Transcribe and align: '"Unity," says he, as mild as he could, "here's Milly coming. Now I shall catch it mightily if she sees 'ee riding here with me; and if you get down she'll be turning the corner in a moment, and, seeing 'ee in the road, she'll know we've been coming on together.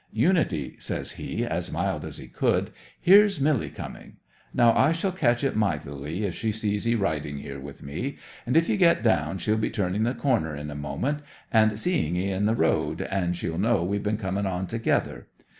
'"Unity," 0.11 0.77
says 0.79 1.11
he, 1.11 1.45
as 1.45 1.71
mild 1.71 2.03
as 2.03 2.17
he 2.17 2.27
could, 2.27 2.71
"here's 2.99 3.39
Milly 3.39 3.69
coming. 3.69 4.17
Now 4.51 4.75
I 4.75 4.93
shall 4.93 5.11
catch 5.11 5.43
it 5.43 5.55
mightily 5.55 6.23
if 6.25 6.33
she 6.33 6.51
sees 6.51 6.87
'ee 6.87 6.95
riding 6.95 7.37
here 7.37 7.59
with 7.59 7.83
me; 7.83 8.17
and 8.47 8.57
if 8.57 8.67
you 8.67 8.77
get 8.77 9.03
down 9.03 9.37
she'll 9.37 9.59
be 9.59 9.69
turning 9.69 10.01
the 10.01 10.15
corner 10.15 10.55
in 10.55 10.71
a 10.71 10.75
moment, 10.75 11.19
and, 11.51 11.77
seeing 11.79 12.15
'ee 12.15 12.31
in 12.31 12.47
the 12.47 12.55
road, 12.55 13.07
she'll 13.33 13.59
know 13.59 13.83
we've 13.83 14.01
been 14.01 14.17
coming 14.17 14.47
on 14.47 14.65
together. 14.65 15.27